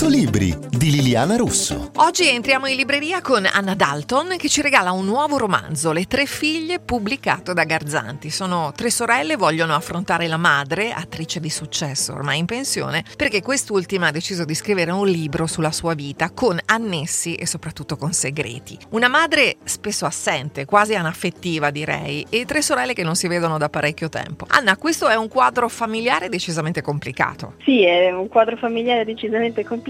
[0.00, 1.90] 100 libri di Liliana Russo.
[1.96, 6.24] Oggi entriamo in libreria con Anna Dalton che ci regala un nuovo romanzo, Le tre
[6.24, 8.30] figlie, pubblicato da Garzanti.
[8.30, 14.06] Sono tre sorelle, vogliono affrontare la madre, attrice di successo ormai in pensione, perché quest'ultima
[14.06, 18.78] ha deciso di scrivere un libro sulla sua vita con annessi e soprattutto con segreti.
[18.92, 23.68] Una madre spesso assente, quasi anaffettiva direi, e tre sorelle che non si vedono da
[23.68, 24.46] parecchio tempo.
[24.48, 27.56] Anna, questo è un quadro familiare decisamente complicato.
[27.64, 29.88] Sì, è un quadro familiare decisamente complicato,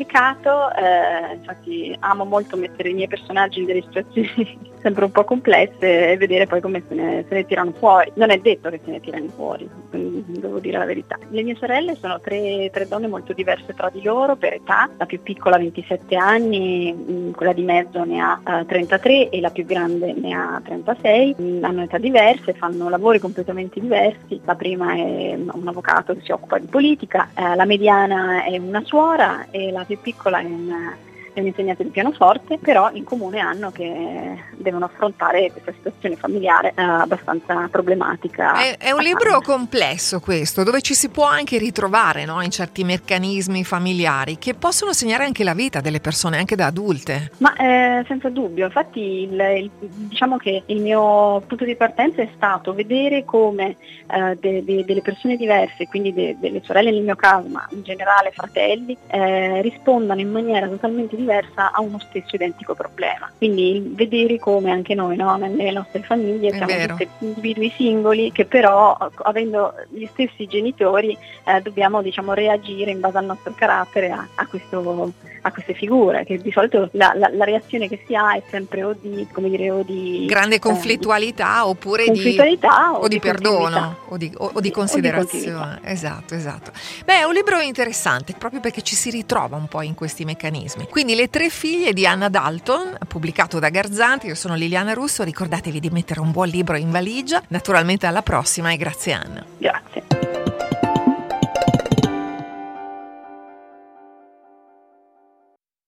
[0.73, 6.13] eh, infatti amo molto mettere i miei personaggi in delle situazioni sempre un po' complesse
[6.13, 8.11] e vedere poi come se ne, se ne, tirano fuori.
[8.15, 11.19] Non è detto che se ne tirano fuori, devo dire la verità.
[11.29, 15.07] Le mie sorelle sono tre, tre donne molto diverse tra di loro per età, la
[15.07, 19.41] più piccola ha 27 anni, mm, quella di mezzo ne ha uh, eh, 33 e
[19.41, 24.55] la più grande ne ha 36, mm, hanno età diverse, fanno lavori completamente diversi, la
[24.55, 29.47] prima è un avvocato che si occupa di politica, uh, la mediana è una suora
[29.51, 31.09] e la più piccola è una
[31.41, 36.73] è un insegnante di pianoforte, però in comune hanno che devono affrontare questa situazione familiare
[36.77, 38.55] eh, abbastanza problematica.
[38.55, 42.43] È, è un libro complesso questo, dove ci si può anche ritrovare no?
[42.43, 47.31] in certi meccanismi familiari che possono segnare anche la vita delle persone, anche da adulte.
[47.39, 52.29] Ma eh, senza dubbio, infatti il, il, diciamo che il mio punto di partenza è
[52.37, 57.17] stato vedere come eh, de, de, delle persone diverse, quindi de, delle sorelle nel mio
[57.17, 62.75] caso, ma in generale fratelli, eh, rispondano in maniera totalmente diversa a uno stesso identico
[62.75, 63.31] problema.
[63.37, 68.97] Quindi vedere come anche noi no, nelle nostre famiglie siamo tutti individui singoli che però
[69.23, 74.47] avendo gli stessi genitori eh, dobbiamo diciamo, reagire in base al nostro carattere a, a,
[74.47, 78.43] questo, a queste figure, che di solito la, la, la, reazione che si ha è
[78.51, 83.09] sempre o di, dire, o di grande eh, conflittualità eh, oppure conflittualità, di, o, o
[83.09, 85.81] di, di perdono o di, o di considerazione.
[85.85, 86.73] esatto, esatto.
[87.05, 90.89] Beh, è un libro interessante proprio perché ci si ritrova un po' in questi meccanismi.
[90.89, 94.29] Quindi quindi Le tre figlie di Anna Dalton, pubblicato da Garzanti.
[94.29, 95.25] Io sono Liliana Russo.
[95.25, 97.43] Ricordatevi di mettere un buon libro in valigia.
[97.49, 99.45] Naturalmente alla prossima e grazie Anna.
[99.59, 99.90] Grazie.